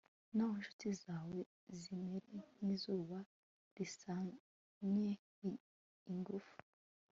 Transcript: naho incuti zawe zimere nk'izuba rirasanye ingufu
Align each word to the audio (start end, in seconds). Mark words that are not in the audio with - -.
naho 0.33 0.53
incuti 0.57 0.87
zawe 1.03 1.39
zimere 1.81 2.35
nk'izuba 2.61 3.17
rirasanye 3.75 5.13
ingufu 6.11 6.55